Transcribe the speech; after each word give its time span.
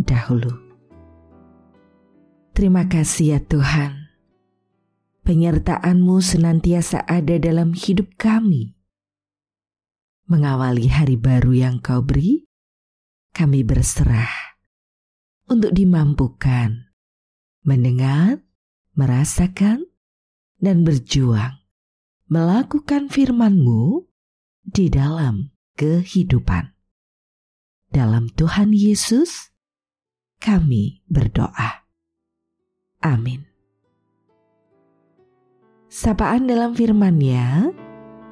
dahulu. 0.00 0.50
Terima 2.56 2.88
kasih 2.88 3.36
ya 3.36 3.40
Tuhan. 3.44 4.08
Penyertaan-Mu 5.20 6.18
senantiasa 6.24 7.04
ada 7.04 7.36
dalam 7.36 7.76
hidup 7.76 8.16
kami. 8.16 8.74
Mengawali 10.26 10.88
hari 10.88 11.20
baru 11.20 11.52
yang 11.52 11.76
Kau 11.78 12.00
beri, 12.00 12.48
kami 13.36 13.62
berserah 13.62 14.56
untuk 15.46 15.70
dimampukan 15.76 16.90
mendengar, 17.62 18.40
merasakan, 18.96 19.84
dan 20.60 20.82
berjuang 20.82 21.60
melakukan 22.30 23.10
firman-Mu 23.10 24.06
di 24.62 24.86
dalam 24.86 25.50
kehidupan. 25.74 26.70
Dalam 27.90 28.30
Tuhan 28.30 28.70
Yesus, 28.70 29.49
kami 30.40 31.04
berdoa. 31.06 31.84
Amin. 33.04 33.44
Sapaan 35.92 36.48
dalam 36.48 36.72
firman-Nya 36.72 37.68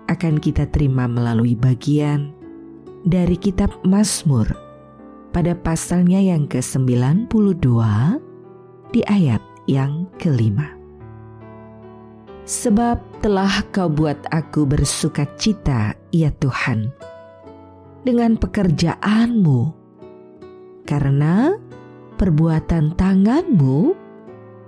akan 0.09 0.41
kita 0.41 0.65
terima 0.73 1.05
melalui 1.05 1.53
bagian 1.53 2.33
dari 3.05 3.37
kitab 3.37 3.69
Mazmur 3.84 4.48
pada 5.37 5.53
pasalnya 5.53 6.17
yang 6.17 6.48
ke-92 6.48 7.69
di 8.97 9.00
ayat 9.05 9.43
yang 9.69 10.09
kelima. 10.17 10.72
Sebab 12.48 13.20
telah 13.20 13.61
kau 13.69 13.93
buat 13.93 14.17
aku 14.33 14.65
bersuka 14.65 15.28
cita, 15.37 15.93
ya 16.09 16.33
Tuhan, 16.41 16.89
dengan 18.09 18.41
pekerjaanmu, 18.41 19.61
karena 20.89 21.53
perbuatan 22.19 22.99
tanganmu, 22.99 23.95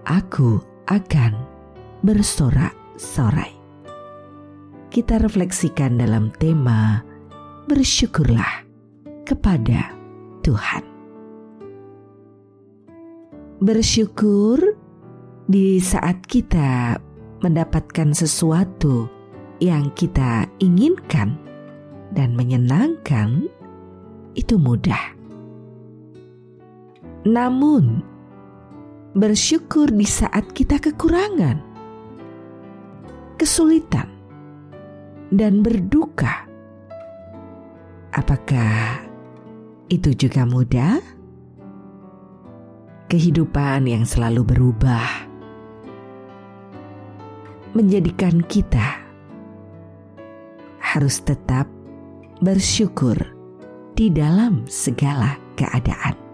aku 0.07 0.63
akan 0.87 1.35
bersorak-sorai. 2.07 3.59
Kita 4.91 5.19
refleksikan 5.19 5.99
dalam 5.99 6.31
tema 6.39 7.03
bersyukurlah 7.67 8.67
kepada 9.27 9.91
Tuhan. 10.47 10.83
Bersyukur 13.61 14.57
di 15.51 15.83
saat 15.83 16.25
kita 16.25 16.97
mendapatkan 17.45 18.15
sesuatu 18.17 19.11
yang 19.61 19.93
kita 19.93 20.49
inginkan 20.63 21.37
dan 22.17 22.33
menyenangkan 22.35 23.47
itu 24.35 24.57
mudah. 24.57 25.20
Namun, 27.25 28.01
bersyukur 29.13 29.91
di 29.91 30.07
saat 30.07 30.55
kita 30.55 30.79
kekurangan, 30.79 31.59
kesulitan, 33.37 34.09
dan 35.35 35.61
berduka. 35.61 36.47
Apakah 38.11 39.07
itu 39.91 40.15
juga 40.15 40.47
mudah? 40.47 40.99
Kehidupan 43.11 43.91
yang 43.91 44.07
selalu 44.07 44.47
berubah 44.47 45.31
menjadikan 47.75 48.43
kita 48.47 49.03
harus 50.79 51.23
tetap 51.23 51.67
bersyukur 52.43 53.19
di 53.99 54.11
dalam 54.15 54.63
segala 54.67 55.39
keadaan. 55.55 56.30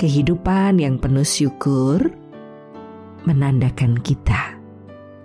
Kehidupan 0.00 0.80
yang 0.80 0.96
penuh 0.96 1.28
syukur 1.28 2.00
menandakan 3.28 4.00
kita 4.00 4.56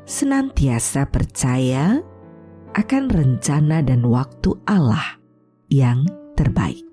senantiasa 0.03 1.08
percaya 1.08 2.03
akan 2.75 3.03
rencana 3.08 3.80
dan 3.80 4.03
waktu 4.03 4.52
Allah 4.68 5.16
yang 5.72 6.03
terbaik. 6.35 6.84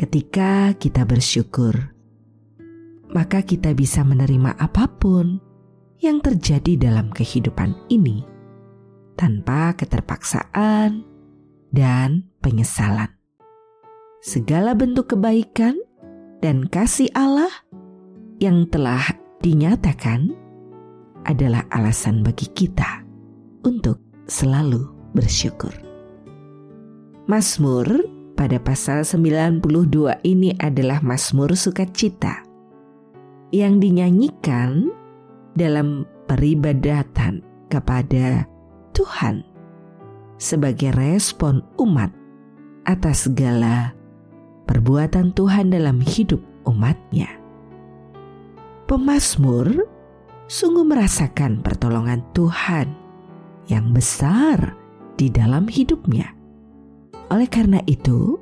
Ketika 0.00 0.72
kita 0.80 1.04
bersyukur, 1.04 1.92
maka 3.12 3.44
kita 3.44 3.76
bisa 3.76 4.00
menerima 4.00 4.56
apa 4.56 4.88
pun 4.88 5.36
yang 6.00 6.24
terjadi 6.24 6.80
dalam 6.80 7.12
kehidupan 7.12 7.76
ini 7.92 8.24
tanpa 9.20 9.76
keterpaksaan 9.76 11.04
dan 11.76 12.24
penyesalan. 12.40 13.12
Segala 14.24 14.72
bentuk 14.72 15.12
kebaikan 15.12 15.76
dan 16.38 16.66
kasih 16.70 17.10
Allah 17.18 17.50
yang 18.38 18.70
telah 18.70 19.02
dinyatakan 19.42 20.30
adalah 21.26 21.66
alasan 21.74 22.22
bagi 22.22 22.46
kita 22.54 23.02
untuk 23.66 23.98
selalu 24.30 24.86
bersyukur. 25.12 25.74
Mazmur 27.28 27.84
pada 28.38 28.56
pasal 28.62 29.02
92 29.02 29.66
ini 30.24 30.54
adalah 30.62 31.02
Mazmur 31.02 31.52
sukacita 31.58 32.46
yang 33.50 33.82
dinyanyikan 33.82 34.88
dalam 35.58 36.06
peribadatan 36.30 37.42
kepada 37.66 38.46
Tuhan 38.94 39.42
sebagai 40.38 40.94
respon 40.94 41.66
umat 41.82 42.14
atas 42.86 43.26
segala 43.26 43.97
perbuatan 44.68 45.32
Tuhan 45.32 45.72
dalam 45.72 46.04
hidup 46.04 46.44
umatnya. 46.68 47.32
Pemasmur 48.84 49.66
sungguh 50.46 50.84
merasakan 50.84 51.64
pertolongan 51.64 52.20
Tuhan 52.36 52.92
yang 53.72 53.96
besar 53.96 54.76
di 55.16 55.32
dalam 55.32 55.64
hidupnya. 55.68 56.36
Oleh 57.32 57.48
karena 57.48 57.80
itu, 57.84 58.40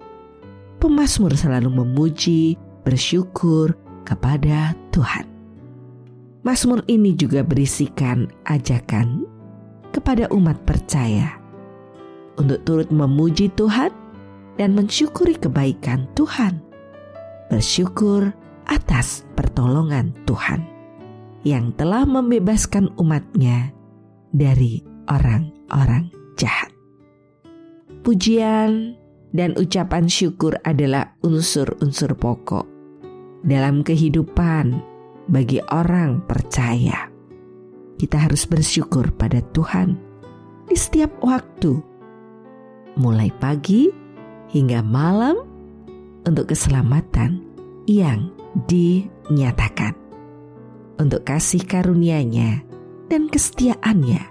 pemasmur 0.79 1.35
selalu 1.35 1.83
memuji, 1.83 2.55
bersyukur 2.87 3.75
kepada 4.07 4.79
Tuhan. 4.95 5.27
Mazmur 6.47 6.87
ini 6.87 7.19
juga 7.19 7.43
berisikan 7.43 8.31
ajakan 8.47 9.27
kepada 9.91 10.31
umat 10.31 10.63
percaya 10.63 11.35
untuk 12.39 12.63
turut 12.63 12.87
memuji 12.95 13.51
Tuhan 13.59 13.91
dan 14.57 14.73
mensyukuri 14.77 15.37
kebaikan 15.37 16.09
Tuhan. 16.17 16.61
Bersyukur 17.53 18.35
atas 18.67 19.23
pertolongan 19.39 20.13
Tuhan 20.27 20.67
yang 21.47 21.71
telah 21.79 22.03
membebaskan 22.03 22.91
umatnya 22.99 23.71
dari 24.35 24.83
orang-orang 25.07 26.11
jahat. 26.35 26.75
Pujian 28.03 28.99
dan 29.31 29.55
ucapan 29.55 30.11
syukur 30.11 30.59
adalah 30.67 31.15
unsur-unsur 31.23 32.19
pokok 32.19 32.67
dalam 33.47 33.87
kehidupan 33.87 34.75
bagi 35.31 35.63
orang 35.71 36.23
percaya. 36.27 37.11
Kita 37.97 38.27
harus 38.27 38.45
bersyukur 38.45 39.15
pada 39.15 39.41
Tuhan 39.55 39.97
di 40.67 40.77
setiap 40.77 41.23
waktu 41.23 41.79
mulai 42.99 43.31
pagi 43.39 44.06
hingga 44.51 44.83
malam 44.83 45.37
untuk 46.27 46.51
keselamatan 46.51 47.43
yang 47.87 48.31
dinyatakan. 48.67 49.95
Untuk 50.97 51.29
kasih 51.29 51.61
karunia-Nya 51.61 52.65
dan 53.13 53.29
kesetiaannya 53.29 54.23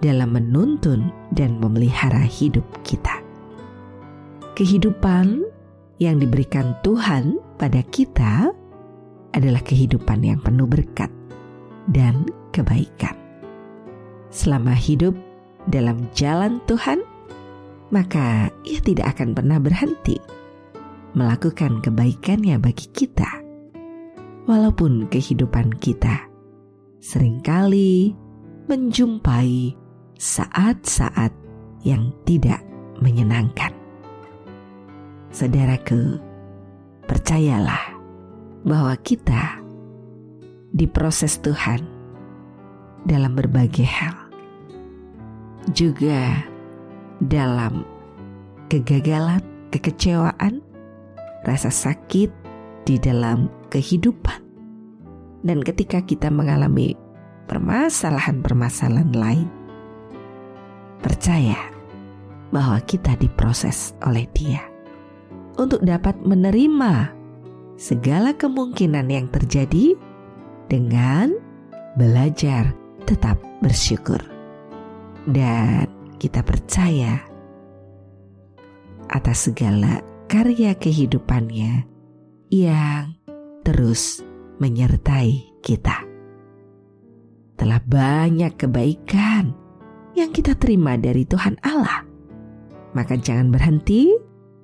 dalam 0.00 0.32
menuntun 0.32 1.12
dan 1.36 1.60
memelihara 1.60 2.24
hidup 2.24 2.64
kita. 2.80 3.20
Kehidupan 4.56 5.44
yang 6.00 6.16
diberikan 6.18 6.72
Tuhan 6.80 7.36
pada 7.60 7.84
kita 7.92 8.48
adalah 9.36 9.60
kehidupan 9.60 10.24
yang 10.24 10.40
penuh 10.40 10.64
berkat 10.64 11.12
dan 11.92 12.24
kebaikan. 12.48 13.12
Selama 14.32 14.72
hidup 14.72 15.12
dalam 15.68 16.08
jalan 16.16 16.64
Tuhan, 16.64 17.03
maka 17.94 18.50
ia 18.66 18.82
tidak 18.82 19.14
akan 19.14 19.38
pernah 19.38 19.62
berhenti 19.62 20.18
melakukan 21.14 21.78
kebaikannya 21.78 22.58
bagi 22.58 22.90
kita. 22.90 23.46
Walaupun 24.44 25.06
kehidupan 25.08 25.78
kita 25.78 26.26
sering 26.98 27.38
kali 27.40 28.12
menjumpai 28.66 29.72
saat-saat 30.18 31.30
yang 31.86 32.12
tidak 32.26 32.60
menyenangkan. 32.98 33.72
Saudaraku, 35.30 36.18
percayalah 37.08 37.94
bahwa 38.66 38.94
kita 39.00 39.62
diproses 40.74 41.38
Tuhan 41.40 41.86
dalam 43.06 43.32
berbagai 43.36 43.86
hal. 43.86 44.16
Juga 45.72 46.53
dalam 47.28 47.84
kegagalan, 48.68 49.42
kekecewaan, 49.72 50.60
rasa 51.44 51.68
sakit 51.72 52.30
di 52.84 52.96
dalam 53.00 53.48
kehidupan. 53.72 54.40
Dan 55.44 55.60
ketika 55.60 56.00
kita 56.00 56.32
mengalami 56.32 56.96
permasalahan-permasalahan 57.48 59.12
lain, 59.12 59.48
percaya 61.04 61.60
bahwa 62.48 62.80
kita 62.88 63.12
diproses 63.20 63.92
oleh 64.08 64.24
Dia 64.32 64.64
untuk 65.60 65.84
dapat 65.84 66.16
menerima 66.24 67.12
segala 67.76 68.32
kemungkinan 68.32 69.06
yang 69.10 69.26
terjadi 69.28 69.92
dengan 70.72 71.36
belajar 72.00 72.72
tetap 73.04 73.36
bersyukur. 73.60 74.18
Dan 75.28 75.93
kita 76.18 76.40
percaya 76.46 77.20
atas 79.10 79.50
segala 79.50 80.00
karya 80.26 80.74
kehidupannya 80.74 81.84
yang 82.50 83.14
terus 83.62 84.24
menyertai 84.58 85.60
kita. 85.60 86.04
Telah 87.54 87.80
banyak 87.86 88.58
kebaikan 88.58 89.54
yang 90.18 90.30
kita 90.30 90.58
terima 90.58 90.98
dari 90.98 91.22
Tuhan 91.26 91.58
Allah. 91.62 92.06
Maka 92.94 93.18
jangan 93.18 93.50
berhenti 93.50 94.10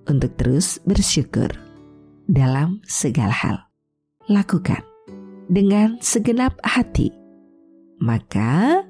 untuk 0.07 0.35
terus 0.39 0.79
bersyukur 0.87 1.51
dalam 2.31 2.79
segala 2.87 3.35
hal. 3.35 3.57
Lakukan 4.31 4.83
dengan 5.51 5.99
segenap 5.99 6.55
hati. 6.63 7.11
Maka 7.99 8.87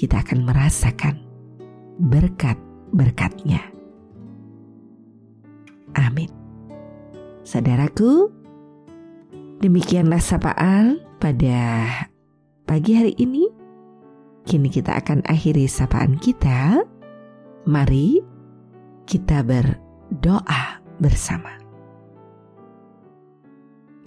kita 0.00 0.24
akan 0.24 0.48
merasakan 0.48 1.29
berkat-berkatnya. 2.00 3.60
Amin. 5.92 6.32
Saudaraku, 7.44 8.30
demikianlah 9.60 10.22
sapaan 10.22 11.02
pada 11.20 11.86
pagi 12.64 12.96
hari 12.96 13.12
ini. 13.20 13.44
Kini 14.48 14.72
kita 14.72 14.96
akan 14.96 15.20
akhiri 15.28 15.68
sapaan 15.68 16.16
kita. 16.16 16.80
Mari 17.68 18.24
kita 19.04 19.44
berdoa 19.44 20.80
bersama. 20.96 21.60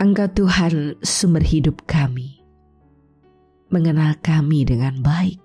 Engkau 0.02 0.26
Tuhan 0.34 0.98
sumber 1.06 1.46
hidup 1.46 1.86
kami, 1.86 2.42
mengenal 3.70 4.18
kami 4.26 4.66
dengan 4.66 5.00
baik. 5.06 5.43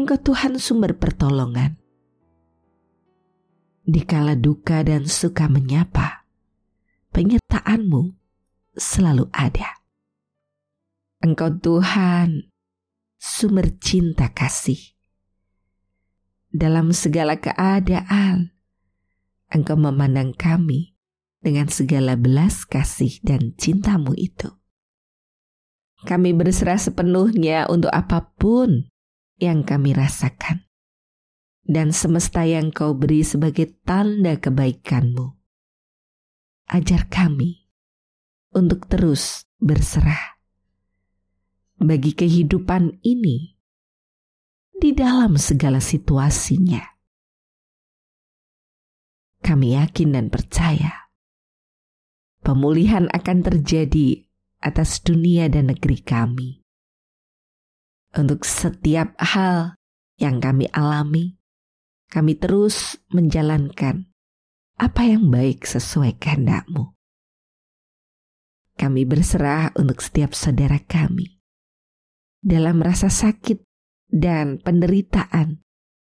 Engkau 0.00 0.16
Tuhan 0.16 0.56
sumber 0.56 0.96
pertolongan. 0.96 1.76
Dikala 3.84 4.32
duka 4.32 4.80
dan 4.80 5.04
suka 5.04 5.44
menyapa, 5.44 6.24
penyertaanmu 7.12 8.16
selalu 8.80 9.28
ada. 9.28 9.84
Engkau 11.20 11.52
Tuhan 11.52 12.48
sumber 13.20 13.76
cinta 13.76 14.32
kasih. 14.32 14.80
Dalam 16.48 16.96
segala 16.96 17.36
keadaan, 17.36 18.56
Engkau 19.52 19.76
memandang 19.76 20.32
kami 20.32 20.96
dengan 21.44 21.68
segala 21.68 22.16
belas 22.16 22.64
kasih 22.64 23.20
dan 23.20 23.52
cintamu 23.60 24.16
itu. 24.16 24.48
Kami 26.08 26.32
berserah 26.32 26.80
sepenuhnya 26.80 27.68
untuk 27.68 27.92
apa 27.92 28.32
pun 28.40 28.88
yang 29.40 29.64
kami 29.64 29.96
rasakan 29.96 30.68
dan 31.64 31.96
semesta 31.96 32.44
yang 32.44 32.68
kau 32.68 32.92
beri 32.92 33.24
sebagai 33.24 33.72
tanda 33.82 34.36
kebaikanmu. 34.36 35.32
Ajar 36.70 37.10
kami 37.10 37.66
untuk 38.54 38.86
terus 38.86 39.48
berserah 39.58 40.38
bagi 41.80 42.14
kehidupan 42.14 43.02
ini 43.02 43.58
di 44.76 44.94
dalam 44.94 45.34
segala 45.40 45.82
situasinya. 45.82 46.84
Kami 49.40 49.72
yakin 49.72 50.14
dan 50.14 50.28
percaya 50.28 51.10
pemulihan 52.44 53.08
akan 53.08 53.38
terjadi 53.40 54.28
atas 54.60 55.00
dunia 55.00 55.48
dan 55.48 55.72
negeri 55.72 55.98
kami 56.04 56.59
untuk 58.16 58.42
setiap 58.42 59.14
hal 59.20 59.78
yang 60.18 60.42
kami 60.42 60.66
alami, 60.74 61.38
kami 62.10 62.34
terus 62.34 62.98
menjalankan 63.14 64.10
apa 64.80 65.02
yang 65.06 65.30
baik 65.30 65.62
sesuai 65.62 66.18
kehendakmu. 66.18 66.96
Kami 68.74 69.04
berserah 69.04 69.76
untuk 69.76 70.00
setiap 70.00 70.32
saudara 70.32 70.80
kami 70.80 71.38
dalam 72.40 72.80
rasa 72.80 73.12
sakit 73.12 73.60
dan 74.08 74.56
penderitaan 74.58 75.60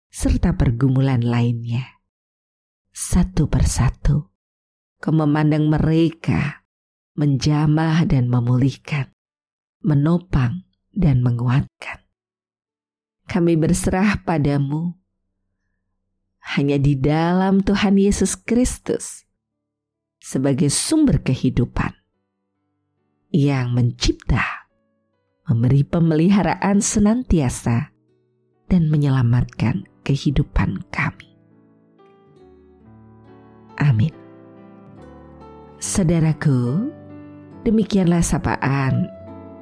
serta 0.08 0.56
pergumulan 0.56 1.20
lainnya. 1.20 2.00
Satu 2.92 3.48
persatu, 3.48 4.32
kau 5.00 5.12
memandang 5.12 5.68
mereka 5.68 6.64
menjamah 7.16 8.08
dan 8.08 8.28
memulihkan, 8.28 9.12
menopang 9.84 10.71
dan 10.92 11.24
menguatkan. 11.24 12.04
Kami 13.28 13.56
berserah 13.56 14.20
padamu 14.22 14.92
hanya 16.56 16.76
di 16.76 16.98
dalam 16.98 17.64
Tuhan 17.64 17.96
Yesus 17.96 18.36
Kristus 18.36 19.24
sebagai 20.20 20.68
sumber 20.68 21.22
kehidupan 21.24 21.96
yang 23.32 23.72
mencipta, 23.72 24.68
memberi 25.48 25.82
pemeliharaan 25.82 26.84
senantiasa, 26.84 27.90
dan 28.68 28.92
menyelamatkan 28.92 29.88
kehidupan 30.04 30.84
kami. 30.92 31.32
Amin. 33.80 34.12
Saudaraku, 35.82 36.92
demikianlah 37.66 38.22
sapaan 38.22 39.21